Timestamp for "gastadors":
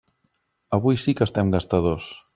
1.57-2.13